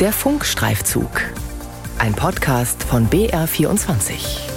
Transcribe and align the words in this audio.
Der 0.00 0.12
Funkstreifzug. 0.12 1.10
Ein 1.98 2.14
Podcast 2.14 2.84
von 2.84 3.08
BR24. 3.08 4.48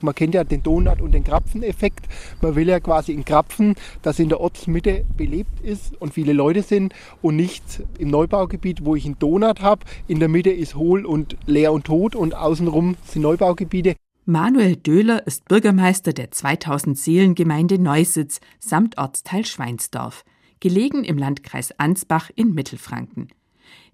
Man 0.00 0.14
kennt 0.14 0.34
ja 0.34 0.42
den 0.44 0.62
Donut- 0.62 1.02
und 1.02 1.12
den 1.12 1.22
Krapfeneffekt. 1.22 2.06
Man 2.40 2.54
will 2.54 2.66
ja 2.66 2.80
quasi 2.80 3.12
in 3.12 3.26
Krapfen, 3.26 3.74
das 4.00 4.18
in 4.18 4.30
der 4.30 4.40
Ortsmitte 4.40 5.04
belebt 5.18 5.60
ist 5.60 6.00
und 6.00 6.14
viele 6.14 6.32
Leute 6.32 6.62
sind 6.62 6.94
und 7.20 7.36
nicht 7.36 7.82
im 7.98 8.08
Neubaugebiet, 8.08 8.86
wo 8.86 8.96
ich 8.96 9.04
einen 9.04 9.18
Donut 9.18 9.60
habe. 9.60 9.84
In 10.08 10.18
der 10.18 10.30
Mitte 10.30 10.52
ist 10.52 10.76
hohl 10.76 11.04
und 11.04 11.36
leer 11.44 11.74
und 11.74 11.84
tot 11.84 12.16
und 12.16 12.34
außenrum 12.34 12.96
sind 13.04 13.20
Neubaugebiete. 13.20 13.96
Manuel 14.24 14.76
Döhler 14.76 15.26
ist 15.26 15.44
Bürgermeister 15.44 16.14
der 16.14 16.30
2000 16.30 16.96
Seelengemeinde 16.96 17.78
Neusitz 17.78 18.40
samt 18.60 18.96
Ortsteil 18.96 19.44
Schweinsdorf 19.44 20.24
gelegen 20.66 21.04
im 21.04 21.16
Landkreis 21.16 21.78
Ansbach 21.78 22.28
in 22.34 22.52
Mittelfranken. 22.52 23.28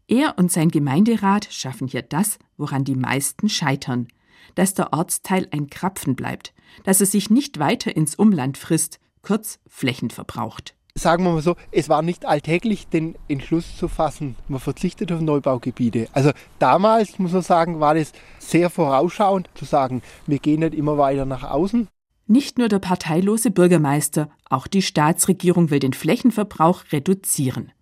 Er 0.08 0.38
und 0.38 0.50
sein 0.50 0.70
Gemeinderat 0.70 1.46
schaffen 1.50 1.86
hier 1.86 2.00
das, 2.00 2.38
woran 2.56 2.82
die 2.82 2.94
meisten 2.94 3.50
scheitern, 3.50 4.08
dass 4.54 4.72
der 4.72 4.94
Ortsteil 4.94 5.48
ein 5.50 5.68
Krapfen 5.68 6.16
bleibt, 6.16 6.54
dass 6.84 7.00
er 7.00 7.06
sich 7.06 7.28
nicht 7.28 7.58
weiter 7.58 7.94
ins 7.94 8.14
Umland 8.14 8.56
frisst, 8.56 9.00
kurz 9.20 9.58
Flächen 9.68 10.08
verbraucht. 10.08 10.74
Sagen 10.94 11.24
wir 11.24 11.32
mal 11.32 11.42
so, 11.42 11.56
es 11.72 11.90
war 11.90 12.00
nicht 12.00 12.24
alltäglich, 12.24 12.88
den 12.88 13.16
Entschluss 13.28 13.77
zu 13.77 13.86
fassen, 13.86 14.36
man 14.48 14.58
verzichtet 14.58 15.12
auf 15.12 15.20
Neubaugebiete. 15.20 16.08
Also 16.14 16.30
damals, 16.58 17.18
muss 17.18 17.32
man 17.32 17.42
sagen, 17.42 17.80
war 17.80 17.94
das 17.94 18.12
sehr 18.38 18.70
vorausschauend 18.70 19.50
zu 19.54 19.66
sagen, 19.66 20.00
wir 20.27 20.38
gehen 20.38 20.60
nicht 20.60 20.72
immer 20.72 20.96
weiter 20.96 21.27
nach 21.27 21.42
außen, 21.42 21.88
nicht 22.32 22.59
nur 22.59 22.68
der 22.68 22.78
parteilose 22.78 23.50
Bürgermeister, 23.50 24.30
auch 24.48 24.66
die 24.66 24.82
Staatsregierung 24.82 25.70
will 25.70 25.78
den 25.78 25.92
Flächenverbrauch 25.92 26.84
reduzieren. 26.91 27.72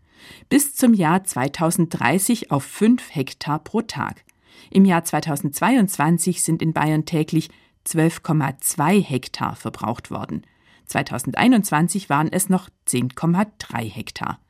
Bis 0.49 0.75
zum 0.75 0.93
Jahr 0.93 1.25
2030 1.25 2.51
auf 2.51 2.65
5 2.65 3.15
Hektar 3.15 3.61
pro 3.61 3.81
Tag. 3.81 4.25
Im 4.71 4.85
Jahr 4.85 5.05
2022 5.05 6.43
sind 6.43 6.63
in 6.63 6.73
Bayern 6.73 7.07
täglich 7.07 7.49
12,2 7.87 9.03
Hektar 9.03 9.57
verbraucht 9.57 10.11
worden. 10.11 10.43
2021 10.87 12.11
waren 12.11 12.31
es 12.31 12.49
noch 12.49 12.69
10,3 12.89 13.85
Hektar. 13.85 14.41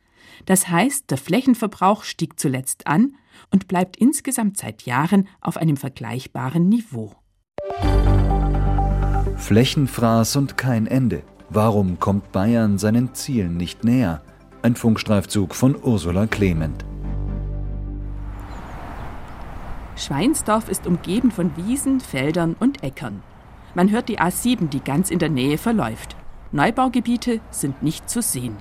Das 0.47 0.69
heißt, 0.69 1.11
der 1.11 1.19
Flächenverbrauch 1.19 2.05
stieg 2.05 2.41
zuletzt 2.41 2.87
an 2.87 3.17
und 3.51 3.69
bleibt 3.69 3.97
insgesamt 3.98 4.56
seit 4.56 4.83
Jahren 4.83 5.28
auf 5.41 5.59
einem 5.59 5.77
vergleichbaren 5.77 6.69
Niveau. 6.69 7.15
Flächenfraß 9.41 10.37
und 10.37 10.57
kein 10.57 10.87
Ende. 10.87 11.23
Warum 11.49 11.99
kommt 11.99 12.31
Bayern 12.31 12.79
seinen 12.79 13.15
Zielen 13.15 13.57
nicht 13.57 13.83
näher? 13.83 14.21
Ein 14.63 14.77
Funkstreifzug 14.77 15.55
von 15.55 15.75
Ursula 15.83 16.27
Clement. 16.27 16.85
Schweinsdorf 19.97 20.69
ist 20.69 20.87
umgeben 20.87 21.31
von 21.31 21.51
Wiesen, 21.57 22.01
Feldern 22.01 22.55
und 22.61 22.85
Äckern. 22.85 23.23
Man 23.75 23.91
hört 23.91 24.09
die 24.09 24.21
A7, 24.21 24.69
die 24.69 24.81
ganz 24.81 25.11
in 25.11 25.19
der 25.19 25.31
Nähe 25.31 25.59
verläuft. 25.59 26.17
Neubaugebiete 26.53 27.41
sind 27.51 27.83
nicht 27.83 28.09
zu 28.09 28.23
sehen. 28.23 28.57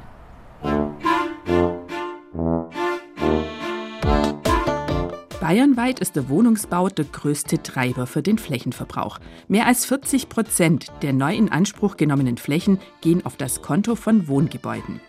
Bayernweit 5.50 6.00
ist 6.00 6.16
der 6.16 6.30
Wohnungsbau 6.30 6.89
der 6.89 7.05
größte 7.05 7.64
Treiber 7.64 8.05
für 8.05 8.22
den 8.22 8.38
Flächenverbrauch. 8.38 9.17
Mehr 9.47 9.66
als 9.66 9.83
40 9.83 10.30
Prozent 10.30 10.92
der 11.02 11.11
neu 11.11 11.33
in 11.33 11.52
Anspruch 11.52 11.97
genommenen 11.97 12.38
Flächen 12.38 12.78
gehen 13.02 13.25
auf 13.25 13.36
das 13.36 13.64
Konto 13.64 13.95
von 13.95 14.27
Wohngebäuden. 14.27 15.00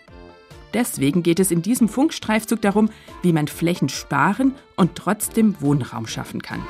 Deswegen 0.73 1.23
geht 1.23 1.41
es 1.41 1.51
in 1.51 1.61
diesem 1.61 1.91
Funkstreifzug 1.91 2.63
darum, 2.63 2.89
wie 3.21 3.35
man 3.35 3.49
Flächen 3.49 3.91
sparen 3.91 4.55
und 4.77 4.95
trotzdem 4.95 5.61
Wohnraum 5.61 6.07
schaffen 6.07 6.41
kann. 6.41 6.65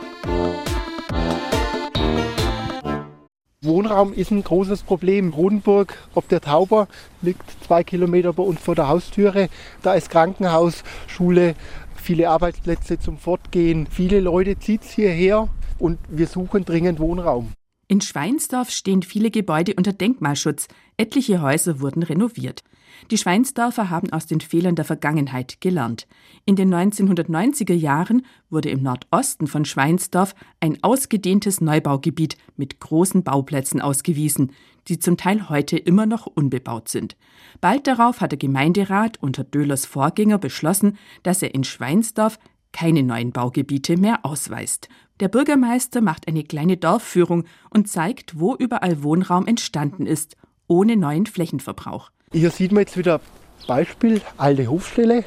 Wohnraum 3.62 4.14
ist 4.14 4.30
ein 4.30 4.42
großes 4.42 4.82
Problem. 4.82 5.34
Rodenburg, 5.34 5.94
ob 6.14 6.26
der 6.28 6.40
Tauber, 6.40 6.88
liegt 7.22 7.44
zwei 7.64 7.84
Kilometer 7.84 8.32
bei 8.32 8.42
uns 8.42 8.58
vor 8.58 8.74
der 8.74 8.88
Haustüre. 8.88 9.48
Da 9.82 9.92
ist 9.92 10.10
Krankenhaus, 10.10 10.82
Schule, 11.06 11.54
viele 12.00 12.28
Arbeitsplätze 12.28 12.98
zum 12.98 13.18
Fortgehen. 13.18 13.86
Viele 13.86 14.20
Leute 14.20 14.58
zieht 14.58 14.82
es 14.82 14.90
hierher 14.90 15.48
und 15.78 15.98
wir 16.08 16.26
suchen 16.26 16.64
dringend 16.64 16.98
Wohnraum. 16.98 17.52
In 17.90 18.00
Schweinsdorf 18.00 18.70
stehen 18.70 19.02
viele 19.02 19.32
Gebäude 19.32 19.74
unter 19.74 19.92
Denkmalschutz. 19.92 20.68
Etliche 20.96 21.42
Häuser 21.42 21.80
wurden 21.80 22.04
renoviert. 22.04 22.62
Die 23.10 23.18
Schweinsdorfer 23.18 23.90
haben 23.90 24.12
aus 24.12 24.26
den 24.26 24.40
Fehlern 24.40 24.76
der 24.76 24.84
Vergangenheit 24.84 25.60
gelernt. 25.60 26.06
In 26.44 26.54
den 26.54 26.72
1990er 26.72 27.74
Jahren 27.74 28.24
wurde 28.48 28.70
im 28.70 28.84
Nordosten 28.84 29.48
von 29.48 29.64
Schweinsdorf 29.64 30.36
ein 30.60 30.78
ausgedehntes 30.84 31.60
Neubaugebiet 31.60 32.36
mit 32.56 32.78
großen 32.78 33.24
Bauplätzen 33.24 33.80
ausgewiesen, 33.80 34.52
die 34.86 35.00
zum 35.00 35.16
Teil 35.16 35.48
heute 35.48 35.76
immer 35.76 36.06
noch 36.06 36.26
unbebaut 36.26 36.88
sind. 36.88 37.16
Bald 37.60 37.88
darauf 37.88 38.20
hat 38.20 38.30
der 38.30 38.38
Gemeinderat 38.38 39.20
unter 39.20 39.42
Döhlers 39.42 39.84
Vorgänger 39.84 40.38
beschlossen, 40.38 40.96
dass 41.24 41.42
er 41.42 41.56
in 41.56 41.64
Schweinsdorf 41.64 42.38
keine 42.72 43.02
neuen 43.02 43.32
Baugebiete 43.32 43.96
mehr 43.96 44.20
ausweist. 44.22 44.88
Der 45.20 45.28
Bürgermeister 45.28 46.00
macht 46.00 46.28
eine 46.28 46.44
kleine 46.44 46.76
Dorfführung 46.76 47.44
und 47.70 47.88
zeigt, 47.88 48.38
wo 48.40 48.54
überall 48.54 49.02
Wohnraum 49.02 49.46
entstanden 49.46 50.06
ist, 50.06 50.36
ohne 50.66 50.96
neuen 50.96 51.26
Flächenverbrauch. 51.26 52.10
Hier 52.32 52.50
sieht 52.50 52.72
man 52.72 52.82
jetzt 52.82 52.96
wieder 52.96 53.20
Beispiel, 53.66 54.20
alte 54.36 54.68
Hofstelle. 54.68 55.24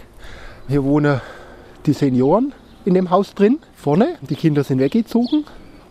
Hier 0.67 0.83
wohnen 0.83 1.21
die 1.85 1.93
Senioren 1.93 2.53
in 2.85 2.93
dem 2.93 3.09
Haus 3.09 3.35
drin, 3.35 3.59
vorne. 3.75 4.17
Die 4.21 4.35
Kinder 4.35 4.63
sind 4.63 4.79
weggezogen. 4.79 5.45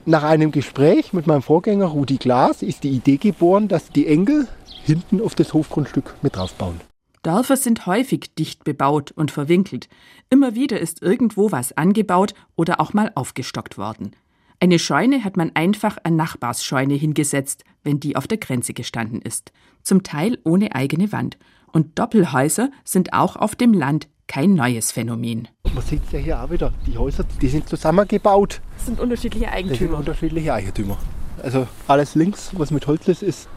Nach 0.04 0.24
einem 0.24 0.50
Gespräch 0.50 1.12
mit 1.12 1.26
meinem 1.26 1.42
Vorgänger 1.42 1.86
Rudi 1.86 2.16
Glas 2.16 2.62
ist 2.62 2.82
die 2.82 2.91
Idee 2.91 3.18
geboren, 3.18 3.68
dass 3.68 3.91
die 3.91 4.08
Enkel 4.08 4.48
hinten 4.82 5.20
auf 5.20 5.34
das 5.36 5.52
Hofgrundstück 5.54 6.14
mit 6.22 6.34
draufbauen. 6.34 6.80
Dörfer 7.22 7.56
sind 7.56 7.87
häufig 7.87 8.34
dicht 8.34 8.65
bebaut 8.65 9.12
und 9.12 9.31
verwinkelt. 9.31 9.88
Immer 10.28 10.56
wieder 10.56 10.81
ist 10.81 11.03
irgendwo 11.03 11.53
was 11.53 11.77
angebaut 11.77 12.34
oder 12.56 12.81
auch 12.81 12.94
mal 12.94 13.12
aufgestockt 13.15 13.78
worden. 13.78 14.16
Eine 14.59 14.78
Scheune 14.78 15.25
hat 15.25 15.37
man 15.37 15.53
einfach 15.55 15.99
an 16.03 16.16
Nachbarsscheune 16.16 16.94
hingesetzt, 16.94 17.65
wenn 17.84 18.00
die 18.00 18.16
auf 18.16 18.27
der 18.27 18.38
Grenze 18.38 18.75
gestanden 18.75 19.22
ist. 19.22 19.53
Zum 19.83 20.03
Teil 20.03 20.38
ohne 20.44 20.75
eigene 20.75 21.12
Wand. 21.12 21.38
Und 21.72 21.99
Doppelhäuser 21.99 22.71
sind 22.84 23.12
auch 23.12 23.37
auf 23.37 23.54
dem 23.54 23.72
Land 23.72 24.09
kein 24.27 24.54
neues 24.54 24.93
Phänomen. 24.93 25.49
Man 25.75 25.83
sieht 25.84 26.03
es 26.06 26.12
ja 26.12 26.19
hier 26.19 26.43
auch 26.43 26.50
wieder. 26.50 26.72
Die 26.87 26.99
Häuser, 26.99 27.25
die 27.41 27.49
sind 27.49 27.69
zusammengebaut. 27.69 28.60
Das 28.77 28.87
sind 28.87 29.00
unterschiedliche 29.00 29.49
Eigentümer. 29.49 29.78
Das 29.78 29.78
sind 29.78 29.94
unterschiedliche 29.94 30.54
Eigentümer. 30.54 30.99
Also 31.43 31.66
alles 31.89 32.15
links, 32.15 32.50
was 32.54 32.71
mit 32.71 32.87
Holz 32.87 33.09
ist, 33.09 33.22
ist 33.22 33.49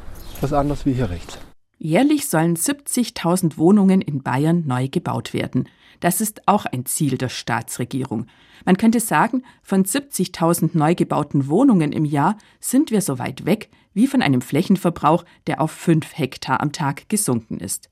was 0.42 0.54
anderes 0.54 0.86
wie 0.86 0.94
hier 0.94 1.10
rechts. 1.10 1.40
Jährlich 1.78 2.28
sollen 2.28 2.56
70.000 2.56 3.58
Wohnungen 3.58 4.02
in 4.02 4.24
Bayern 4.24 4.64
neu 4.66 4.88
gebaut 4.88 5.34
werden. 5.34 5.68
Das 6.00 6.22
ist 6.22 6.48
auch 6.48 6.66
ein 6.66 6.86
Ziel 6.86 7.18
der 7.18 7.30
Staatsregierung. 7.30 8.28
Man 8.66 8.78
könnte 8.78 9.00
sagen, 9.00 9.44
von 9.62 9.84
70.000 9.84 10.72
neu 10.74 10.96
gebauten 10.96 11.48
Wohnungen 11.48 11.92
im 11.92 12.06
Jahr 12.06 12.38
sind 12.60 12.92
wir 12.92 13.02
so 13.02 13.20
weit 13.20 13.46
weg 13.46 13.70
wie 13.94 14.08
von 14.08 14.22
einem 14.22 14.42
Flächenverbrauch, 14.42 15.26
der 15.48 15.62
auf 15.62 15.72
5 15.72 16.18
Hektar 16.18 16.62
am 16.62 16.72
Tag 16.72 17.10
gesunken 17.10 17.60
ist. 17.60 17.90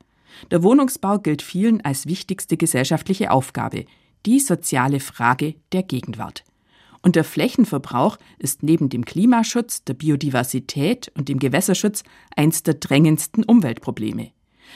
Der 0.51 0.63
Wohnungsbau 0.63 1.19
gilt 1.19 1.41
vielen 1.41 1.81
als 1.81 2.07
wichtigste 2.07 2.57
gesellschaftliche 2.57 3.31
Aufgabe, 3.31 3.85
die 4.25 4.39
soziale 4.39 4.99
Frage 4.99 5.55
der 5.71 5.83
Gegenwart. 5.83 6.43
Und 7.03 7.17
der 7.17 7.25
Flächenverbrauch 7.25 8.17
ist 8.39 8.63
neben 8.63 8.89
dem 8.89 9.03
Klimaschutz, 9.05 9.83
der 9.83 9.93
Biodiversität 9.93 11.11
und 11.15 11.27
dem 11.29 11.37
Gewässerschutz 11.37 12.03
eins 12.35 12.63
der 12.63 12.75
drängendsten 12.75 13.43
Umweltprobleme. 13.43 14.31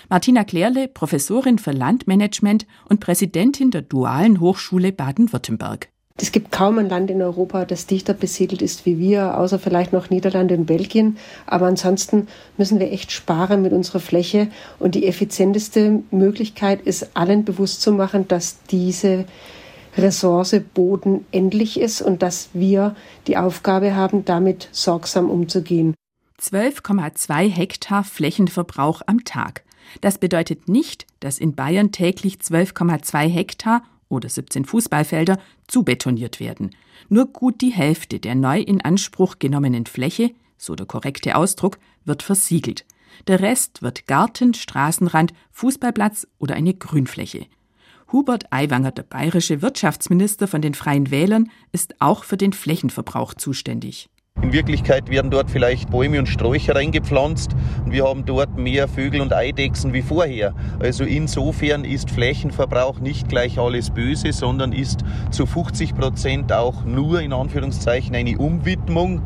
Martina 0.09 0.43
Klärle, 0.43 0.89
Professorin 0.89 1.57
für 1.57 1.71
Landmanagement 1.71 2.67
und 2.89 2.99
Präsidentin 2.99 3.71
der 3.71 3.81
Dualen 3.81 4.41
Hochschule 4.41 4.91
Baden-Württemberg. 4.91 5.89
Es 6.19 6.31
gibt 6.31 6.51
kaum 6.51 6.79
ein 6.79 6.89
Land 6.89 7.11
in 7.11 7.21
Europa, 7.21 7.63
das 7.63 7.85
dichter 7.85 8.13
besiedelt 8.13 8.63
ist 8.63 8.87
wie 8.87 8.97
wir, 8.97 9.37
außer 9.37 9.59
vielleicht 9.59 9.93
noch 9.93 10.09
Niederlande 10.09 10.55
und 10.55 10.65
Belgien. 10.65 11.17
Aber 11.45 11.67
ansonsten 11.67 12.27
müssen 12.57 12.79
wir 12.79 12.91
echt 12.91 13.11
sparen 13.11 13.61
mit 13.61 13.71
unserer 13.71 13.99
Fläche. 13.99 14.47
Und 14.79 14.95
die 14.95 15.05
effizienteste 15.05 16.01
Möglichkeit 16.09 16.81
ist, 16.81 17.11
allen 17.15 17.45
bewusst 17.45 17.83
zu 17.83 17.91
machen, 17.91 18.27
dass 18.27 18.57
diese 18.63 19.25
Ressource 19.97 20.55
Boden 20.73 21.25
endlich 21.31 21.79
ist 21.79 22.01
und 22.01 22.21
dass 22.21 22.49
wir 22.53 22.95
die 23.27 23.37
Aufgabe 23.37 23.95
haben, 23.95 24.25
damit 24.25 24.69
sorgsam 24.71 25.29
umzugehen. 25.29 25.95
12,2 26.39 27.49
Hektar 27.49 28.03
Flächenverbrauch 28.03 29.01
am 29.07 29.23
Tag. 29.23 29.63
Das 30.01 30.17
bedeutet 30.17 30.67
nicht, 30.67 31.07
dass 31.19 31.39
in 31.39 31.55
Bayern 31.55 31.91
täglich 31.91 32.35
12,2 32.35 33.27
Hektar 33.27 33.83
oder 34.09 34.29
17 34.29 34.65
Fußballfelder 34.65 35.39
zubetoniert 35.67 36.39
werden. 36.39 36.71
Nur 37.09 37.27
gut 37.27 37.61
die 37.61 37.71
Hälfte 37.71 38.19
der 38.19 38.35
neu 38.35 38.59
in 38.59 38.81
Anspruch 38.81 39.39
genommenen 39.39 39.85
Fläche, 39.85 40.31
so 40.57 40.75
der 40.75 40.85
korrekte 40.85 41.35
Ausdruck, 41.35 41.79
wird 42.05 42.23
versiegelt. 42.23 42.85
Der 43.27 43.39
Rest 43.39 43.81
wird 43.81 44.07
Garten, 44.07 44.53
Straßenrand, 44.53 45.33
Fußballplatz 45.51 46.27
oder 46.37 46.55
eine 46.55 46.73
Grünfläche. 46.73 47.47
Hubert 48.09 48.45
Aiwanger, 48.51 48.91
der 48.91 49.03
bayerische 49.03 49.61
Wirtschaftsminister 49.61 50.47
von 50.47 50.61
den 50.61 50.73
Freien 50.73 51.11
Wählern, 51.11 51.49
ist 51.73 51.95
auch 51.99 52.23
für 52.23 52.37
den 52.37 52.53
Flächenverbrauch 52.53 53.33
zuständig. 53.33 54.07
In 54.41 54.53
Wirklichkeit 54.53 55.09
werden 55.09 55.29
dort 55.29 55.49
vielleicht 55.49 55.89
Bäume 55.89 56.19
und 56.19 56.27
Sträucher 56.27 56.75
reingepflanzt 56.75 57.51
und 57.83 57.91
wir 57.91 58.05
haben 58.05 58.23
dort 58.23 58.55
mehr 58.55 58.87
Vögel 58.87 59.19
und 59.19 59.33
Eidechsen 59.33 59.91
wie 59.91 60.03
vorher. 60.03 60.53
Also 60.79 61.03
insofern 61.03 61.83
ist 61.83 62.11
Flächenverbrauch 62.11 62.99
nicht 62.99 63.27
gleich 63.27 63.59
alles 63.59 63.89
böse, 63.89 64.31
sondern 64.31 64.71
ist 64.71 65.01
zu 65.31 65.45
50 65.45 65.95
Prozent 65.95 66.53
auch 66.53 66.85
nur 66.85 67.19
in 67.19 67.33
Anführungszeichen 67.33 68.15
eine 68.15 68.37
Umwidmung 68.37 69.21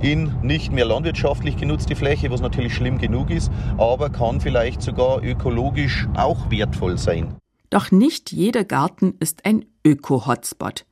in 0.00 0.32
nicht 0.42 0.72
mehr 0.72 0.86
landwirtschaftlich 0.86 1.56
genutzte 1.58 1.96
Fläche, 1.96 2.30
was 2.30 2.40
natürlich 2.40 2.74
schlimm 2.74 2.98
genug 2.98 3.30
ist, 3.30 3.50
aber 3.76 4.08
kann 4.10 4.40
vielleicht 4.40 4.80
sogar 4.80 5.22
ökologisch 5.22 6.06
auch 6.14 6.50
wertvoll 6.50 6.96
sein. 6.96 7.36
Doch 7.72 7.90
nicht 7.90 8.32
jeder 8.32 8.64
Garten 8.64 9.14
ist 9.18 9.46
ein 9.46 9.64
Öko-Hotspot. 9.82 10.84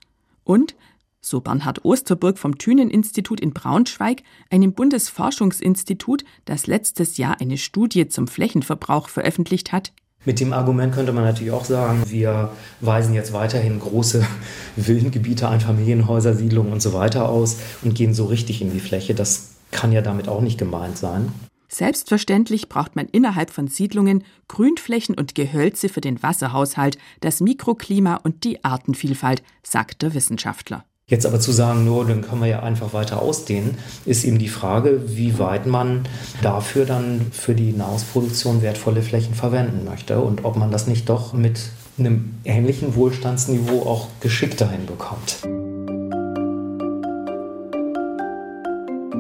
Und 0.44 0.74
so 1.20 1.42
Bernhard 1.42 1.84
Osterburg 1.84 2.38
vom 2.38 2.56
Thünen-Institut 2.56 3.38
in 3.38 3.52
Braunschweig, 3.52 4.22
einem 4.48 4.72
Bundesforschungsinstitut, 4.72 6.24
das 6.46 6.66
letztes 6.66 7.18
Jahr 7.18 7.38
eine 7.38 7.58
Studie 7.58 8.08
zum 8.08 8.26
Flächenverbrauch 8.26 9.10
veröffentlicht 9.10 9.72
hat. 9.72 9.92
Mit 10.24 10.40
dem 10.40 10.54
Argument 10.54 10.94
könnte 10.94 11.12
man 11.12 11.24
natürlich 11.24 11.52
auch 11.52 11.66
sagen, 11.66 12.02
wir 12.06 12.50
weisen 12.80 13.12
jetzt 13.12 13.34
weiterhin 13.34 13.78
große 13.78 14.26
Villengebiete, 14.76 15.50
Einfamilienhäuser, 15.50 16.32
Siedlungen 16.32 16.72
und 16.72 16.80
so 16.80 16.94
weiter 16.94 17.28
aus 17.28 17.58
und 17.82 17.94
gehen 17.94 18.14
so 18.14 18.24
richtig 18.24 18.62
in 18.62 18.72
die 18.72 18.80
Fläche. 18.80 19.14
Das 19.14 19.50
kann 19.70 19.92
ja 19.92 20.00
damit 20.00 20.28
auch 20.28 20.40
nicht 20.40 20.56
gemeint 20.56 20.96
sein. 20.96 21.30
Selbstverständlich 21.72 22.68
braucht 22.68 22.96
man 22.96 23.06
innerhalb 23.06 23.50
von 23.50 23.68
Siedlungen 23.68 24.24
Grünflächen 24.48 25.14
und 25.14 25.36
Gehölze 25.36 25.88
für 25.88 26.00
den 26.00 26.20
Wasserhaushalt, 26.20 26.98
das 27.20 27.40
Mikroklima 27.40 28.16
und 28.16 28.42
die 28.42 28.64
Artenvielfalt, 28.64 29.44
sagt 29.62 30.02
der 30.02 30.12
Wissenschaftler. 30.12 30.84
Jetzt 31.06 31.26
aber 31.26 31.38
zu 31.38 31.52
sagen, 31.52 31.84
nur 31.84 32.04
dann 32.04 32.22
können 32.22 32.40
wir 32.40 32.48
ja 32.48 32.60
einfach 32.60 32.92
weiter 32.92 33.22
ausdehnen, 33.22 33.78
ist 34.04 34.24
eben 34.24 34.38
die 34.38 34.48
Frage, 34.48 35.16
wie 35.16 35.38
weit 35.38 35.66
man 35.66 36.02
dafür 36.42 36.86
dann 36.86 37.26
für 37.30 37.54
die 37.54 37.72
Nahrungsproduktion 37.72 38.62
wertvolle 38.62 39.02
Flächen 39.02 39.34
verwenden 39.34 39.84
möchte 39.84 40.20
und 40.20 40.44
ob 40.44 40.56
man 40.56 40.72
das 40.72 40.88
nicht 40.88 41.08
doch 41.08 41.32
mit 41.32 41.60
einem 41.98 42.34
ähnlichen 42.44 42.96
Wohlstandsniveau 42.96 43.82
auch 43.82 44.08
geschickter 44.20 44.68
hinbekommt. 44.68 45.38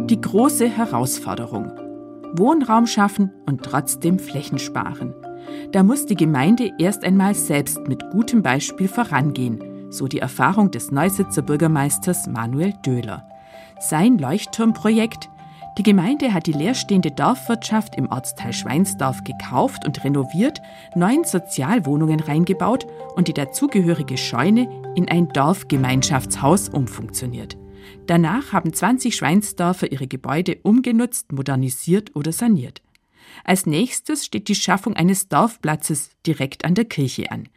Die 0.08 0.20
große 0.20 0.68
Herausforderung. 0.68 1.79
Wohnraum 2.34 2.86
schaffen 2.86 3.30
und 3.46 3.62
trotzdem 3.62 4.18
Flächen 4.18 4.58
sparen. 4.58 5.14
Da 5.72 5.82
muss 5.82 6.06
die 6.06 6.16
Gemeinde 6.16 6.72
erst 6.78 7.04
einmal 7.04 7.34
selbst 7.34 7.86
mit 7.88 8.10
gutem 8.10 8.42
Beispiel 8.42 8.88
vorangehen 8.88 9.70
so 9.90 10.06
die 10.06 10.20
Erfahrung 10.20 10.70
des 10.70 10.90
Neusitzer 10.90 11.42
Bürgermeisters 11.42 12.26
Manuel 12.28 12.72
Döhler. 12.84 13.28
Sein 13.80 14.18
Leuchtturmprojekt 14.18 15.28
die 15.78 15.84
Gemeinde 15.84 16.34
hat 16.34 16.46
die 16.46 16.52
leerstehende 16.52 17.12
Dorfwirtschaft 17.12 17.94
im 17.96 18.10
Ortsteil 18.10 18.52
Schweinsdorf 18.52 19.22
gekauft 19.22 19.86
und 19.86 20.02
renoviert, 20.02 20.60
neun 20.96 21.22
Sozialwohnungen 21.22 22.18
reingebaut 22.18 22.86
und 23.14 23.28
die 23.28 23.32
dazugehörige 23.32 24.18
Scheune 24.18 24.68
in 24.96 25.08
ein 25.08 25.28
Dorfgemeinschaftshaus 25.28 26.68
umfunktioniert. 26.68 27.56
Danach 28.06 28.52
haben 28.52 28.72
20 28.72 29.14
Schweinsdorfer 29.14 29.90
ihre 29.92 30.06
Gebäude 30.06 30.58
umgenutzt, 30.62 31.32
modernisiert 31.32 32.16
oder 32.16 32.32
saniert. 32.32 32.82
Als 33.44 33.66
nächstes 33.66 34.24
steht 34.24 34.48
die 34.48 34.54
Schaffung 34.54 34.94
eines 34.94 35.28
Dorfplatzes 35.28 36.10
direkt 36.26 36.64
an 36.64 36.74
der 36.74 36.84
Kirche 36.84 37.30
an. 37.30 37.48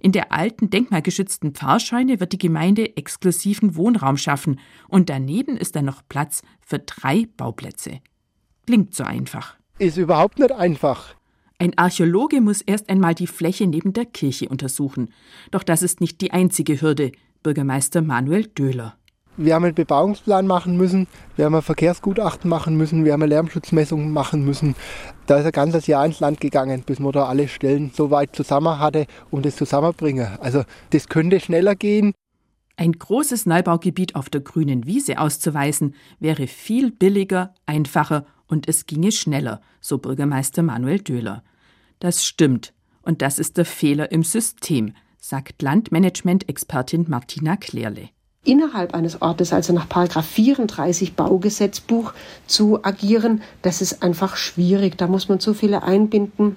In 0.00 0.12
der 0.12 0.32
alten 0.32 0.70
denkmalgeschützten 0.70 1.54
Pfarrscheune 1.54 2.20
wird 2.20 2.32
die 2.32 2.38
Gemeinde 2.38 2.96
exklusiven 2.96 3.74
Wohnraum 3.74 4.16
schaffen 4.16 4.60
und 4.88 5.10
daneben 5.10 5.56
ist 5.56 5.74
dann 5.74 5.86
noch 5.86 6.02
Platz 6.08 6.42
für 6.60 6.78
drei 6.78 7.26
Bauplätze. 7.36 8.00
Klingt 8.66 8.94
so 8.94 9.02
einfach. 9.02 9.56
Ist 9.78 9.96
überhaupt 9.96 10.38
nicht 10.38 10.52
einfach. 10.52 11.14
Ein 11.58 11.76
Archäologe 11.76 12.40
muss 12.40 12.60
erst 12.60 12.88
einmal 12.88 13.14
die 13.14 13.26
Fläche 13.26 13.66
neben 13.66 13.92
der 13.92 14.06
Kirche 14.06 14.48
untersuchen. 14.48 15.12
Doch 15.50 15.64
das 15.64 15.82
ist 15.82 16.00
nicht 16.00 16.20
die 16.20 16.30
einzige 16.30 16.80
Hürde. 16.80 17.10
Bürgermeister 17.42 18.00
Manuel 18.00 18.46
Döhler. 18.46 18.97
Wir 19.40 19.54
haben 19.54 19.64
einen 19.64 19.74
Bebauungsplan 19.74 20.48
machen 20.48 20.76
müssen, 20.76 21.06
wir 21.36 21.44
haben 21.44 21.54
ein 21.54 21.62
Verkehrsgutachten 21.62 22.50
machen 22.50 22.76
müssen, 22.76 23.04
wir 23.04 23.12
haben 23.12 23.22
eine 23.22 23.30
Lärmschutzmessung 23.30 24.10
machen 24.10 24.44
müssen. 24.44 24.74
Da 25.26 25.38
ist 25.38 25.46
ein 25.46 25.52
ganzes 25.52 25.86
Jahr 25.86 26.04
ins 26.04 26.18
Land 26.18 26.40
gegangen, 26.40 26.82
bis 26.84 26.98
man 26.98 27.12
da 27.12 27.26
alle 27.26 27.46
Stellen 27.46 27.92
so 27.94 28.10
weit 28.10 28.34
zusammen 28.34 28.80
hatte, 28.80 29.06
um 29.30 29.40
das 29.40 29.54
zusammenzubringen. 29.54 30.26
Also 30.40 30.64
das 30.90 31.08
könnte 31.08 31.38
schneller 31.38 31.76
gehen. 31.76 32.14
Ein 32.76 32.90
großes 32.90 33.46
Neubaugebiet 33.46 34.16
auf 34.16 34.28
der 34.28 34.40
grünen 34.40 34.86
Wiese 34.86 35.20
auszuweisen, 35.20 35.94
wäre 36.18 36.48
viel 36.48 36.90
billiger, 36.90 37.54
einfacher 37.64 38.26
und 38.48 38.68
es 38.68 38.86
ginge 38.86 39.12
schneller, 39.12 39.60
so 39.80 39.98
Bürgermeister 39.98 40.64
Manuel 40.64 40.98
Döhler. 40.98 41.44
Das 42.00 42.26
stimmt. 42.26 42.74
Und 43.02 43.22
das 43.22 43.38
ist 43.38 43.56
der 43.56 43.66
Fehler 43.66 44.10
im 44.10 44.24
System, 44.24 44.94
sagt 45.20 45.62
Landmanagement-Expertin 45.62 47.04
Martina 47.08 47.56
Klärle 47.56 48.08
innerhalb 48.48 48.94
eines 48.94 49.20
Ortes, 49.20 49.52
also 49.52 49.72
nach 49.74 49.88
Paragraph 49.88 50.26
34 50.26 51.14
Baugesetzbuch 51.14 52.14
zu 52.46 52.82
agieren, 52.82 53.42
das 53.60 53.82
ist 53.82 54.02
einfach 54.02 54.36
schwierig. 54.36 54.96
Da 54.96 55.06
muss 55.06 55.28
man 55.28 55.38
so 55.38 55.52
viele 55.52 55.82
einbinden. 55.82 56.56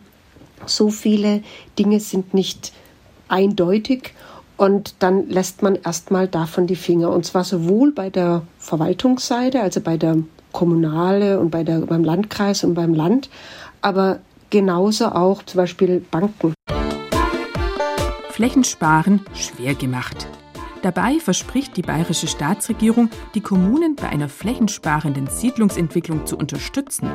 So 0.66 0.90
viele 0.90 1.44
Dinge 1.78 2.00
sind 2.00 2.34
nicht 2.34 2.72
eindeutig 3.28 4.14
und 4.56 4.96
dann 5.00 5.28
lässt 5.28 5.64
man 5.64 5.76
erstmal 5.76 6.28
davon 6.28 6.66
die 6.66 6.76
Finger. 6.76 7.10
Und 7.10 7.26
zwar 7.26 7.44
sowohl 7.44 7.92
bei 7.92 8.10
der 8.10 8.44
Verwaltungsseite, 8.58 9.62
also 9.62 9.82
bei 9.82 9.98
der 9.98 10.18
Kommunale 10.52 11.40
und 11.40 11.50
bei 11.50 11.64
der, 11.64 11.80
beim 11.80 12.04
Landkreis 12.04 12.64
und 12.64 12.74
beim 12.74 12.94
Land, 12.94 13.30
aber 13.82 14.20
genauso 14.50 15.08
auch 15.08 15.44
zum 15.44 15.58
Beispiel 15.58 16.06
Banken. 16.12 16.54
Flächensparen 18.30 19.22
schwer 19.34 19.76
gemacht. 19.76 20.28
Dabei 20.82 21.20
verspricht 21.20 21.78
die 21.78 21.84
bayerische 21.84 22.28
Staatsregierung, 22.28 23.10
die 23.36 23.42
Kommunen 23.42 23.96
bei 23.96 24.10
einer 24.10 24.30
flächensparenden 24.30 25.28
Siedlungsentwicklung 25.28 26.26
zu 26.26 26.38
unterstützen. 26.38 27.12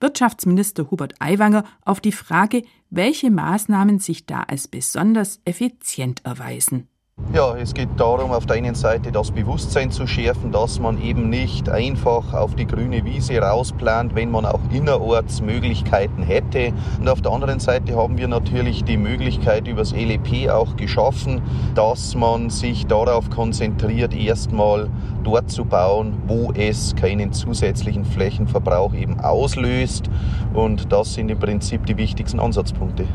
Wirtschaftsminister 0.00 0.90
Hubert 0.90 1.14
Aiwanger 1.20 1.64
auf 1.84 2.00
die 2.00 2.12
Frage, 2.12 2.62
welche 2.90 3.30
Maßnahmen 3.30 3.98
sich 3.98 4.26
da 4.26 4.42
als 4.42 4.68
besonders 4.68 5.40
effizient 5.44 6.24
erweisen. 6.24 6.88
Ja, 7.36 7.54
es 7.54 7.74
geht 7.74 7.90
darum, 7.98 8.30
auf 8.30 8.46
der 8.46 8.56
einen 8.56 8.74
Seite 8.74 9.12
das 9.12 9.30
Bewusstsein 9.30 9.90
zu 9.90 10.06
schärfen, 10.06 10.52
dass 10.52 10.80
man 10.80 10.98
eben 11.02 11.28
nicht 11.28 11.68
einfach 11.68 12.32
auf 12.32 12.54
die 12.54 12.66
grüne 12.66 13.04
Wiese 13.04 13.38
rausplant, 13.38 14.14
wenn 14.14 14.30
man 14.30 14.46
auch 14.46 14.60
innerorts 14.72 15.42
Möglichkeiten 15.42 16.22
hätte. 16.22 16.72
Und 16.98 17.10
auf 17.10 17.20
der 17.20 17.32
anderen 17.32 17.60
Seite 17.60 17.94
haben 17.94 18.16
wir 18.16 18.26
natürlich 18.26 18.84
die 18.84 18.96
Möglichkeit 18.96 19.68
übers 19.68 19.92
LEP 19.92 20.48
auch 20.48 20.76
geschaffen, 20.76 21.42
dass 21.74 22.14
man 22.14 22.48
sich 22.48 22.86
darauf 22.86 23.28
konzentriert, 23.28 24.14
erstmal 24.14 24.88
dort 25.22 25.50
zu 25.50 25.66
bauen, 25.66 26.22
wo 26.26 26.52
es 26.52 26.96
keinen 26.96 27.34
zusätzlichen 27.34 28.06
Flächenverbrauch 28.06 28.94
eben 28.94 29.20
auslöst. 29.20 30.08
Und 30.54 30.90
das 30.90 31.12
sind 31.12 31.30
im 31.30 31.38
Prinzip 31.38 31.84
die 31.84 31.98
wichtigsten 31.98 32.40
Ansatzpunkte. 32.40 33.06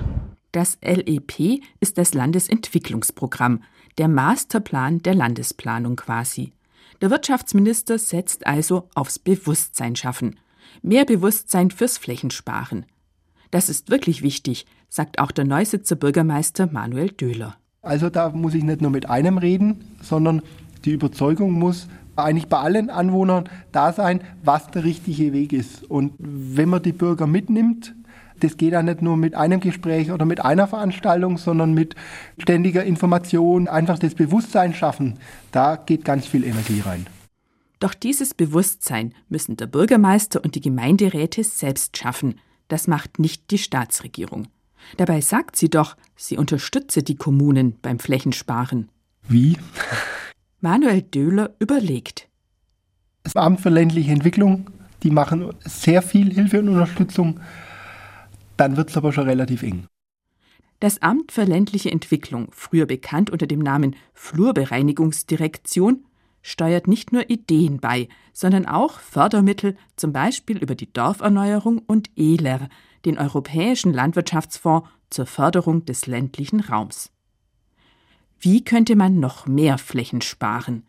Das 0.51 0.77
LEP 0.83 1.61
ist 1.79 1.97
das 1.97 2.13
Landesentwicklungsprogramm 2.13 3.61
der 3.97 4.07
Masterplan 4.07 4.99
der 4.99 5.15
Landesplanung 5.15 5.95
quasi. 5.95 6.53
Der 7.01 7.09
Wirtschaftsminister 7.09 7.97
setzt 7.97 8.45
also 8.45 8.89
aufs 8.93 9.19
Bewusstsein 9.19 9.95
schaffen. 9.95 10.39
Mehr 10.81 11.05
Bewusstsein 11.05 11.71
fürs 11.71 11.97
Flächensparen. 11.97 12.85
Das 13.49 13.69
ist 13.69 13.89
wirklich 13.89 14.21
wichtig, 14.21 14.65
sagt 14.87 15.19
auch 15.19 15.31
der 15.31 15.45
Neusitzer 15.45 15.95
Bürgermeister 15.95 16.67
Manuel 16.71 17.09
Döhler. 17.09 17.57
Also 17.81 18.09
da 18.09 18.29
muss 18.29 18.53
ich 18.53 18.63
nicht 18.63 18.81
nur 18.81 18.91
mit 18.91 19.09
einem 19.09 19.37
reden, 19.37 19.83
sondern 20.01 20.41
die 20.85 20.91
Überzeugung 20.91 21.51
muss 21.51 21.87
eigentlich 22.15 22.47
bei 22.47 22.57
allen 22.57 22.89
Anwohnern 22.89 23.49
da 23.71 23.93
sein, 23.93 24.21
was 24.43 24.69
der 24.71 24.83
richtige 24.83 25.33
Weg 25.33 25.53
ist. 25.53 25.83
Und 25.83 26.13
wenn 26.19 26.69
man 26.69 26.83
die 26.83 26.91
Bürger 26.91 27.27
mitnimmt, 27.27 27.95
das 28.43 28.57
geht 28.57 28.73
ja 28.73 28.83
nicht 28.83 29.01
nur 29.01 29.17
mit 29.17 29.35
einem 29.35 29.59
Gespräch 29.59 30.11
oder 30.11 30.25
mit 30.25 30.43
einer 30.43 30.67
Veranstaltung, 30.67 31.37
sondern 31.37 31.73
mit 31.73 31.95
ständiger 32.37 32.83
Information, 32.83 33.67
einfach 33.67 33.99
das 33.99 34.15
Bewusstsein 34.15 34.73
schaffen. 34.73 35.19
Da 35.51 35.75
geht 35.75 36.05
ganz 36.05 36.27
viel 36.27 36.43
Energie 36.43 36.81
rein. 36.81 37.07
Doch 37.79 37.93
dieses 37.93 38.33
Bewusstsein 38.33 39.13
müssen 39.29 39.57
der 39.57 39.65
Bürgermeister 39.65 40.43
und 40.43 40.55
die 40.55 40.61
Gemeinderäte 40.61 41.43
selbst 41.43 41.97
schaffen. 41.97 42.39
Das 42.67 42.87
macht 42.87 43.17
nicht 43.19 43.49
die 43.51 43.57
Staatsregierung. 43.57 44.47
Dabei 44.97 45.21
sagt 45.21 45.55
sie 45.55 45.69
doch, 45.69 45.95
sie 46.15 46.37
unterstütze 46.37 47.03
die 47.03 47.15
Kommunen 47.15 47.77
beim 47.81 47.99
Flächensparen. 47.99 48.89
Wie? 49.27 49.57
Manuel 50.59 51.01
Döhler 51.01 51.55
überlegt. 51.59 52.27
Das 53.23 53.35
Amt 53.35 53.61
für 53.61 53.69
ländliche 53.69 54.11
Entwicklung, 54.11 54.69
die 55.03 55.11
machen 55.11 55.53
sehr 55.61 56.01
viel 56.01 56.33
Hilfe 56.33 56.59
und 56.59 56.69
Unterstützung 56.69 57.39
dann 58.61 58.77
wird 58.77 58.91
es 58.91 58.97
aber 58.97 59.11
schon 59.11 59.27
relativ 59.27 59.63
eng. 59.63 59.87
Das 60.79 61.01
Amt 61.01 61.31
für 61.31 61.45
ländliche 61.45 61.91
Entwicklung, 61.91 62.49
früher 62.51 62.85
bekannt 62.85 63.31
unter 63.31 63.47
dem 63.47 63.59
Namen 63.59 63.95
Flurbereinigungsdirektion, 64.13 66.05
steuert 66.43 66.87
nicht 66.87 67.11
nur 67.11 67.27
Ideen 67.29 67.79
bei, 67.79 68.07
sondern 68.33 68.67
auch 68.67 68.99
Fördermittel, 68.99 69.75
zum 69.95 70.13
Beispiel 70.13 70.57
über 70.57 70.75
die 70.75 70.93
Dorferneuerung 70.93 71.79
und 71.79 72.11
ELER, 72.15 72.69
den 73.03 73.17
Europäischen 73.17 73.93
Landwirtschaftsfonds 73.93 74.87
zur 75.09 75.25
Förderung 75.25 75.85
des 75.85 76.05
ländlichen 76.05 76.59
Raums. 76.59 77.11
Wie 78.39 78.63
könnte 78.63 78.95
man 78.95 79.19
noch 79.19 79.47
mehr 79.47 79.79
Flächen 79.79 80.21
sparen? 80.21 80.83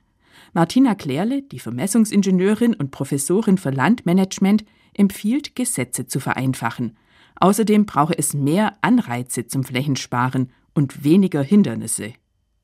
Martina 0.53 0.95
Klärle, 0.95 1.41
die 1.43 1.59
Vermessungsingenieurin 1.59 2.75
und 2.75 2.91
Professorin 2.91 3.57
für 3.57 3.71
Landmanagement, 3.71 4.65
empfiehlt, 4.93 5.57
Gesetze 5.57 6.07
zu 6.07 6.21
vereinfachen. 6.21 6.97
Außerdem 7.43 7.87
brauche 7.87 8.17
es 8.17 8.35
mehr 8.35 8.75
Anreize 8.83 9.49
zum 9.49 9.65
Flächensparen 9.65 10.53
und 10.75 11.03
weniger 11.03 11.43
Hindernisse. 11.43 12.13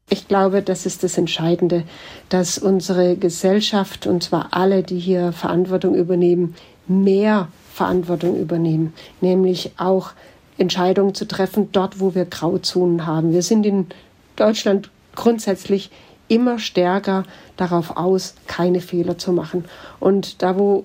Ich 0.09 0.29
glaube, 0.29 0.63
das 0.63 0.87
ist 0.87 1.03
das 1.03 1.19
Entscheidende, 1.19 1.83
dass 2.29 2.59
unsere 2.59 3.17
Gesellschaft, 3.17 4.07
und 4.07 4.23
zwar 4.23 4.51
alle, 4.53 4.85
die 4.85 5.01
hier 5.01 5.33
Verantwortung 5.33 5.97
übernehmen, 5.97 6.55
mehr 6.87 7.49
Verantwortung 7.75 8.39
übernehmen, 8.39 8.95
nämlich 9.21 9.73
auch 9.79 10.13
Entscheidungen 10.59 11.13
zu 11.13 11.27
treffen, 11.27 11.71
dort, 11.73 11.99
wo 11.99 12.15
wir 12.15 12.27
Grauzonen 12.27 13.05
haben. 13.05 13.33
Wir 13.33 13.43
sind 13.43 13.67
in 13.67 13.89
Deutschland 14.37 14.91
grundsätzlich 15.17 15.91
immer 16.29 16.61
stärker 16.61 17.25
darauf 17.57 17.97
aus, 17.97 18.37
keine 18.47 18.81
Fehler 18.81 19.19
zu 19.19 19.33
machen. 19.33 19.65
Und 19.99 20.41
da, 20.41 20.57
wo 20.57 20.85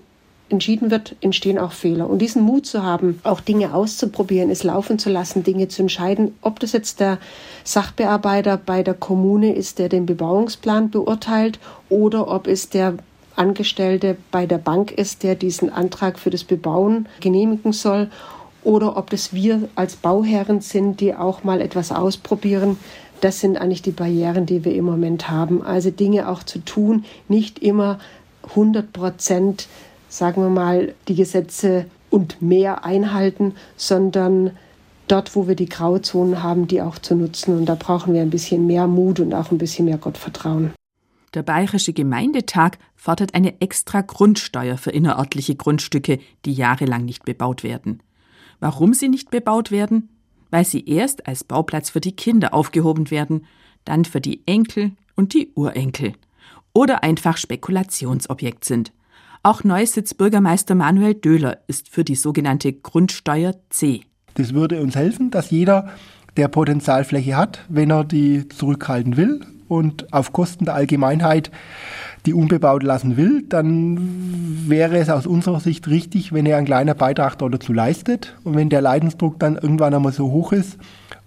entschieden 0.54 0.90
wird, 0.90 1.16
entstehen 1.20 1.60
auch 1.60 1.74
Fehler. 1.74 2.10
Und 2.10 2.20
diesen 2.20 2.44
Mut 2.44 2.66
zu 2.66 2.84
haben, 2.84 3.20
auch 3.24 3.42
Dinge 3.42 3.74
auszuprobieren, 3.74 4.50
es 4.50 4.64
laufen 4.64 4.98
zu 4.98 5.10
lassen, 5.10 5.44
Dinge 5.44 5.68
zu 5.68 5.82
entscheiden, 5.82 6.36
ob 6.42 6.60
das 6.60 6.72
jetzt 6.72 7.00
der 7.02 7.18
Sachbearbeiter 7.64 8.58
bei 8.58 8.84
der 8.84 8.94
Kommune 8.94 9.54
ist, 9.54 9.80
der 9.80 9.90
den 9.90 10.06
Bebauungsplan 10.06 10.90
beurteilt, 10.90 11.60
oder 11.90 12.30
ob 12.30 12.48
es 12.48 12.70
der 12.70 12.96
Angestellte 13.36 14.16
bei 14.32 14.46
der 14.46 14.60
Bank 14.60 14.92
ist, 14.92 15.24
der 15.24 15.36
diesen 15.36 15.70
Antrag 15.72 16.20
für 16.20 16.30
das 16.30 16.44
Bebauen 16.44 17.08
genehmigen 17.20 17.74
soll, 17.74 18.10
oder 18.64 18.96
ob 18.96 19.10
das 19.10 19.34
wir 19.34 19.68
als 19.76 19.96
Bauherren 19.96 20.62
sind, 20.62 21.02
die 21.02 21.14
auch 21.14 21.44
mal 21.44 21.60
etwas 21.60 21.92
ausprobieren. 21.92 22.78
Das 23.20 23.40
sind 23.40 23.58
eigentlich 23.58 23.82
die 23.82 23.92
Barrieren, 23.92 24.46
die 24.46 24.64
wir 24.64 24.74
im 24.76 24.86
Moment 24.86 25.30
haben. 25.30 25.62
Also 25.64 25.92
Dinge 25.92 26.30
auch 26.30 26.44
zu 26.44 26.60
tun, 26.60 27.06
nicht 27.28 27.60
immer 27.60 28.00
100 28.50 28.92
Prozent 28.92 29.68
sagen 30.14 30.44
wir 30.44 30.50
mal, 30.50 30.94
die 31.08 31.16
Gesetze 31.16 31.86
und 32.12 32.40
mehr 32.40 32.86
einhalten, 32.86 33.56
sondern 33.78 34.52
dort, 35.08 35.36
wo 35.36 35.48
wir 35.48 35.56
die 35.56 35.68
Grauzonen 35.68 36.44
haben, 36.44 36.68
die 36.68 36.84
auch 36.84 37.00
zu 37.00 37.16
nutzen. 37.16 37.58
Und 37.58 37.66
da 37.66 37.74
brauchen 37.74 38.14
wir 38.14 38.22
ein 38.22 38.30
bisschen 38.30 38.68
mehr 38.68 38.86
Mut 38.88 39.20
und 39.20 39.34
auch 39.34 39.50
ein 39.50 39.58
bisschen 39.58 39.86
mehr 39.86 39.98
Gottvertrauen. 39.98 40.72
Der 41.34 41.42
Bayerische 41.42 41.94
Gemeindetag 41.94 42.78
fordert 42.96 43.34
eine 43.34 43.60
extra 43.60 44.02
Grundsteuer 44.02 44.78
für 44.78 44.92
innerörtliche 44.92 45.56
Grundstücke, 45.56 46.20
die 46.46 46.54
jahrelang 46.54 47.06
nicht 47.06 47.26
bebaut 47.26 47.64
werden. 47.64 48.04
Warum 48.60 48.94
sie 48.94 49.10
nicht 49.10 49.32
bebaut 49.32 49.72
werden? 49.72 50.10
Weil 50.52 50.64
sie 50.64 50.88
erst 50.88 51.26
als 51.26 51.44
Bauplatz 51.44 51.90
für 51.90 52.02
die 52.02 52.16
Kinder 52.16 52.54
aufgehoben 52.54 53.10
werden, 53.10 53.48
dann 53.84 54.06
für 54.06 54.22
die 54.22 54.44
Enkel 54.46 54.92
und 55.16 55.34
die 55.34 55.50
Urenkel. 55.56 56.14
Oder 56.72 57.04
einfach 57.04 57.38
Spekulationsobjekt 57.38 58.64
sind. 58.64 58.92
Auch 59.46 59.66
Neusitzbürgermeister 59.66 60.74
Manuel 60.74 61.16
Döhler 61.16 61.58
ist 61.68 61.90
für 61.90 62.06
die 62.06 62.16
sogenannte 62.16 62.72
Grundsteuer 62.72 63.54
C. 63.70 64.04
Das 64.36 64.54
würde 64.54 64.80
uns 64.82 64.96
helfen, 64.96 65.32
dass 65.32 65.52
jeder, 65.52 65.90
der 66.38 66.48
Potenzialfläche 66.48 67.36
hat, 67.36 67.60
wenn 67.68 67.92
er 67.92 68.06
die 68.06 68.48
zurückhalten 68.48 69.18
will 69.18 69.42
und 69.68 70.14
auf 70.14 70.32
Kosten 70.32 70.64
der 70.64 70.76
Allgemeinheit 70.76 71.52
die 72.26 72.34
unbebaut 72.34 72.84
lassen 72.84 73.18
will, 73.18 73.44
dann 73.50 74.70
wäre 74.70 74.98
es 74.98 75.10
aus 75.10 75.28
unserer 75.28 75.60
Sicht 75.60 75.90
richtig, 75.90 76.32
wenn 76.32 76.46
er 76.46 76.56
einen 76.56 76.66
kleinen 76.66 76.96
Beitrag 76.96 77.38
dazu 77.38 77.74
leistet. 77.74 78.38
Und 78.46 78.56
wenn 78.56 78.70
der 78.70 78.82
Leidensdruck 78.82 79.40
dann 79.40 79.58
irgendwann 79.58 79.94
einmal 79.94 80.14
so 80.14 80.32
hoch 80.32 80.54
ist 80.54 80.78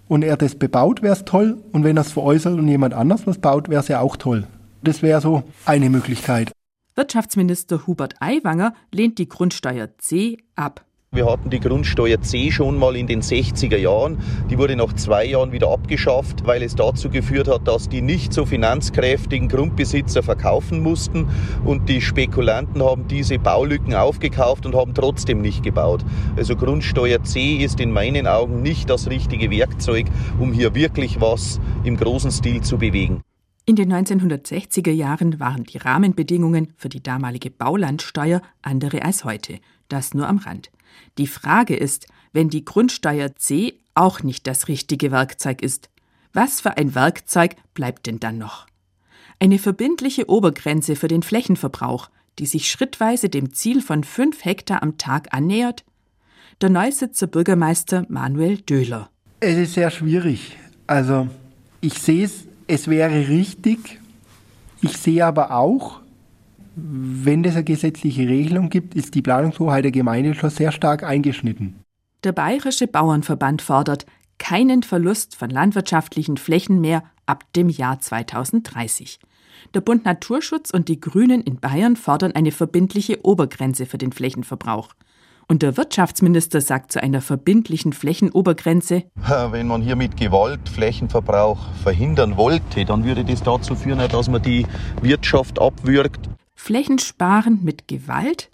und 0.07 0.23
er 0.23 0.37
das 0.37 0.55
bebaut, 0.55 1.03
wäre 1.03 1.13
es 1.13 1.23
toll. 1.23 1.59
Und 1.71 1.83
wenn 1.83 1.97
er 1.97 2.01
es 2.01 2.13
veräußert 2.13 2.57
und 2.57 2.67
jemand 2.67 2.95
anders 2.95 3.27
was 3.27 3.37
baut, 3.37 3.69
wäre 3.69 3.81
es 3.81 3.89
ja 3.89 3.99
auch 3.99 4.17
toll. 4.17 4.47
Das 4.81 5.03
wäre 5.03 5.21
so 5.21 5.43
eine 5.65 5.91
Möglichkeit. 5.91 6.56
Wirtschaftsminister 6.97 7.85
Hubert 7.85 8.15
Aiwanger 8.19 8.73
lehnt 8.91 9.19
die 9.19 9.29
Grundsteuer 9.29 9.89
C 9.99 10.39
ab. 10.55 10.83
Wir 11.11 11.27
hatten 11.27 11.51
die 11.51 11.59
Grundsteuer 11.59 12.19
C 12.21 12.51
schon 12.51 12.75
mal 12.75 12.95
in 12.95 13.05
den 13.05 13.21
60er 13.21 13.77
Jahren. 13.77 14.17
Die 14.49 14.57
wurde 14.57 14.75
nach 14.75 14.91
zwei 14.93 15.23
Jahren 15.25 15.51
wieder 15.51 15.69
abgeschafft, 15.69 16.47
weil 16.47 16.63
es 16.63 16.73
dazu 16.73 17.11
geführt 17.11 17.47
hat, 17.47 17.67
dass 17.67 17.87
die 17.87 18.01
nicht 18.01 18.33
so 18.33 18.47
finanzkräftigen 18.47 19.47
Grundbesitzer 19.47 20.23
verkaufen 20.23 20.81
mussten 20.81 21.29
und 21.63 21.87
die 21.87 22.01
Spekulanten 22.01 22.83
haben 22.83 23.07
diese 23.07 23.37
Baulücken 23.37 23.93
aufgekauft 23.93 24.65
und 24.65 24.75
haben 24.75 24.95
trotzdem 24.95 25.39
nicht 25.39 25.61
gebaut. 25.61 26.03
Also 26.35 26.55
Grundsteuer 26.55 27.23
C 27.23 27.57
ist 27.57 27.79
in 27.79 27.91
meinen 27.91 28.25
Augen 28.25 28.63
nicht 28.63 28.89
das 28.89 29.07
richtige 29.07 29.51
Werkzeug, 29.51 30.07
um 30.39 30.51
hier 30.51 30.73
wirklich 30.73 31.21
was 31.21 31.59
im 31.83 31.95
großen 31.95 32.31
Stil 32.31 32.61
zu 32.61 32.79
bewegen. 32.79 33.21
In 33.69 33.75
den 33.75 33.91
1960er 33.91 34.91
Jahren 34.91 35.41
waren 35.41 35.65
die 35.65 35.77
Rahmenbedingungen 35.77 36.73
für 36.77 36.87
die 36.87 37.03
damalige 37.03 37.51
Baulandsteuer 37.51 38.41
andere 38.61 39.01
als 39.01 39.25
heute. 39.25 39.59
Das 39.89 40.13
nur 40.13 40.29
am 40.29 40.37
Rand. 40.37 40.71
Die 41.17 41.27
Frage 41.27 41.75
ist, 41.75 42.07
wenn 42.31 42.47
die 42.47 42.63
Grundsteuer 42.63 43.35
C 43.35 43.73
auch 43.93 44.23
nicht 44.23 44.47
das 44.47 44.69
richtige 44.69 45.11
Werkzeug 45.11 45.61
ist, 45.61 45.89
was 46.31 46.61
für 46.61 46.77
ein 46.77 46.95
Werkzeug 46.95 47.57
bleibt 47.73 48.07
denn 48.07 48.21
dann 48.21 48.37
noch? 48.37 48.67
Eine 49.37 49.59
verbindliche 49.59 50.29
Obergrenze 50.29 50.95
für 50.95 51.09
den 51.09 51.21
Flächenverbrauch, 51.21 52.09
die 52.39 52.45
sich 52.45 52.71
schrittweise 52.71 53.27
dem 53.27 53.53
Ziel 53.53 53.81
von 53.81 54.05
fünf 54.05 54.45
Hektar 54.45 54.81
am 54.81 54.97
Tag 54.97 55.33
annähert? 55.33 55.83
Der 56.61 56.69
Neusitzer 56.69 57.27
Bürgermeister 57.27 58.05
Manuel 58.07 58.59
Döhler. 58.59 59.09
Es 59.41 59.57
ist 59.57 59.73
sehr 59.73 59.91
schwierig. 59.91 60.57
Also, 60.87 61.27
ich 61.81 61.95
sehe 61.95 62.23
es 62.23 62.47
es 62.67 62.87
wäre 62.87 63.27
richtig. 63.27 63.99
Ich 64.81 64.97
sehe 64.97 65.25
aber 65.25 65.51
auch, 65.51 66.01
wenn 66.75 67.43
es 67.43 67.55
eine 67.55 67.63
gesetzliche 67.63 68.27
Regelung 68.27 68.69
gibt, 68.69 68.93
ist 68.93 69.15
die 69.15 69.21
Planungshoheit 69.21 69.83
der 69.83 69.91
Gemeinde 69.91 70.35
schon 70.35 70.51
sehr 70.51 70.71
stark 70.71 71.03
eingeschnitten. 71.03 71.75
Der 72.23 72.33
Bayerische 72.33 72.87
Bauernverband 72.87 73.61
fordert 73.61 74.05
keinen 74.37 74.83
Verlust 74.83 75.35
von 75.35 75.49
landwirtschaftlichen 75.49 76.37
Flächen 76.37 76.79
mehr 76.79 77.03
ab 77.25 77.43
dem 77.55 77.69
Jahr 77.69 77.99
2030. 77.99 79.19
Der 79.73 79.81
Bund 79.81 80.05
Naturschutz 80.05 80.69
und 80.69 80.87
die 80.87 80.99
Grünen 80.99 81.41
in 81.41 81.59
Bayern 81.59 81.95
fordern 81.95 82.33
eine 82.33 82.51
verbindliche 82.51 83.25
Obergrenze 83.25 83.85
für 83.87 83.97
den 83.97 84.11
Flächenverbrauch. 84.11 84.93
Und 85.49 85.61
der 85.61 85.77
Wirtschaftsminister 85.77 86.59
sagt 86.59 86.91
zu 86.91 87.01
einer 87.01 87.21
verbindlichen 87.21 87.93
Flächenobergrenze, 87.93 89.03
wenn 89.51 89.67
man 89.67 89.81
hier 89.81 89.95
mit 89.95 90.17
Gewalt 90.17 90.67
Flächenverbrauch 90.67 91.73
verhindern 91.83 92.35
wollte, 92.35 92.83
dann 92.83 93.05
würde 93.05 93.23
das 93.23 93.43
dazu 93.43 93.73
führen, 93.73 94.05
dass 94.09 94.29
man 94.29 94.41
die 94.41 94.65
Wirtschaft 95.01 95.59
abwürgt. 95.59 96.29
Flächen 96.53 96.99
sparen 96.99 97.61
mit 97.63 97.87
Gewalt 97.87 98.49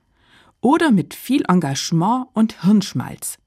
oder 0.62 0.92
mit 0.92 1.16
viel 1.16 1.44
Engagement 1.48 2.28
und 2.34 2.62
Hirnschmalz. 2.62 3.40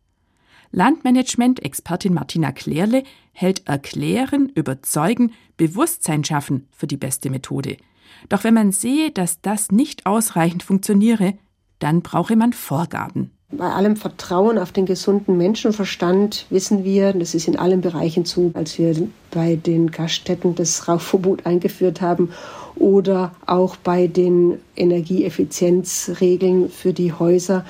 Landmanagement-Expertin 0.72 2.14
Martina 2.14 2.50
Klärle 2.50 3.04
hält 3.32 3.68
Erklären, 3.68 4.48
Überzeugen, 4.48 5.32
Bewusstsein 5.56 6.24
schaffen 6.24 6.66
für 6.72 6.88
die 6.88 6.96
beste 6.96 7.30
Methode. 7.30 7.76
Doch 8.28 8.42
wenn 8.42 8.54
man 8.54 8.72
sehe, 8.72 9.12
dass 9.12 9.40
das 9.40 9.70
nicht 9.70 10.04
ausreichend 10.04 10.64
funktioniere, 10.64 11.34
dann 11.78 12.02
brauche 12.02 12.34
man 12.34 12.52
Vorgaben. 12.52 13.30
Bei 13.52 13.70
allem 13.70 13.94
Vertrauen 13.94 14.58
auf 14.58 14.72
den 14.72 14.86
gesunden 14.86 15.36
Menschenverstand 15.36 16.46
wissen 16.50 16.82
wir, 16.82 17.12
das 17.12 17.32
ist 17.32 17.46
in 17.46 17.56
allen 17.56 17.80
Bereichen 17.80 18.24
zu, 18.24 18.50
als 18.54 18.76
wir 18.76 19.08
bei 19.30 19.54
den 19.54 19.92
Gaststätten 19.92 20.56
das 20.56 20.88
Rauchverbot 20.88 21.46
eingeführt 21.46 22.00
haben 22.00 22.32
oder 22.74 23.30
auch 23.46 23.76
bei 23.76 24.08
den 24.08 24.58
Energieeffizienzregeln 24.74 26.70
für 26.70 26.92
die 26.92 27.12
Häuser, 27.12 27.64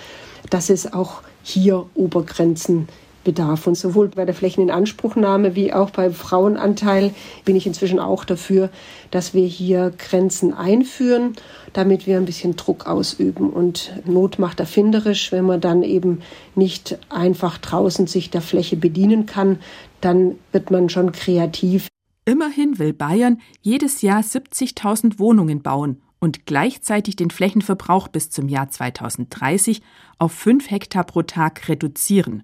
dass 0.48 0.70
es 0.70 0.94
auch 0.94 1.20
hier 1.42 1.84
Obergrenzen 1.94 2.88
bedarf. 3.26 3.66
Und 3.66 3.74
sowohl 3.74 4.08
bei 4.08 4.24
der 4.24 4.34
Flächeninanspruchnahme 4.34 5.54
wie 5.54 5.74
auch 5.74 5.90
beim 5.90 6.14
Frauenanteil 6.14 7.12
bin 7.44 7.56
ich 7.56 7.66
inzwischen 7.66 7.98
auch 7.98 8.24
dafür, 8.24 8.70
dass 9.10 9.34
wir 9.34 9.46
hier 9.46 9.92
Grenzen 9.98 10.54
einführen, 10.54 11.34
damit 11.74 12.06
wir 12.06 12.16
ein 12.16 12.24
bisschen 12.24 12.56
Druck 12.56 12.86
ausüben. 12.86 13.50
Und 13.50 13.92
Not 14.06 14.38
macht 14.38 14.60
erfinderisch, 14.60 15.32
wenn 15.32 15.44
man 15.44 15.60
dann 15.60 15.82
eben 15.82 16.20
nicht 16.54 16.98
einfach 17.10 17.58
draußen 17.58 18.06
sich 18.06 18.30
der 18.30 18.40
Fläche 18.40 18.76
bedienen 18.76 19.26
kann, 19.26 19.58
dann 20.00 20.36
wird 20.52 20.70
man 20.70 20.88
schon 20.88 21.12
kreativ. 21.12 21.88
Immerhin 22.24 22.78
will 22.78 22.92
Bayern 22.92 23.40
jedes 23.60 24.02
Jahr 24.02 24.20
70.000 24.20 25.18
Wohnungen 25.18 25.62
bauen 25.62 26.00
und 26.18 26.46
gleichzeitig 26.46 27.16
den 27.16 27.30
Flächenverbrauch 27.30 28.08
bis 28.08 28.30
zum 28.30 28.48
Jahr 28.48 28.70
2030 28.70 29.82
auf 30.18 30.32
5 30.32 30.70
Hektar 30.70 31.04
pro 31.04 31.22
Tag 31.22 31.68
reduzieren. 31.68 32.42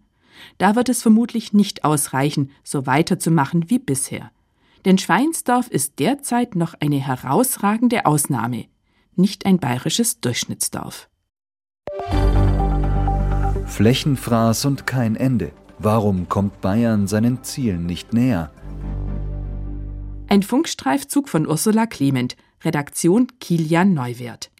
Da 0.58 0.76
wird 0.76 0.88
es 0.88 1.02
vermutlich 1.02 1.52
nicht 1.52 1.84
ausreichen, 1.84 2.50
so 2.62 2.86
weiterzumachen 2.86 3.70
wie 3.70 3.78
bisher. 3.78 4.30
Denn 4.84 4.98
Schweinsdorf 4.98 5.68
ist 5.68 5.98
derzeit 5.98 6.56
noch 6.56 6.74
eine 6.80 6.96
herausragende 6.96 8.06
Ausnahme, 8.06 8.66
nicht 9.16 9.46
ein 9.46 9.58
bayerisches 9.58 10.20
Durchschnittsdorf. 10.20 11.08
Flächenfraß 13.66 14.66
und 14.66 14.86
kein 14.86 15.16
Ende. 15.16 15.52
Warum 15.78 16.28
kommt 16.28 16.60
Bayern 16.60 17.08
seinen 17.08 17.42
Zielen 17.42 17.86
nicht 17.86 18.12
näher? 18.12 18.50
Ein 20.28 20.42
Funkstreifzug 20.42 21.28
von 21.28 21.46
Ursula 21.46 21.86
Clement, 21.86 22.36
Redaktion 22.64 23.26
Kilian 23.40 23.92
Neuwert. 23.92 24.51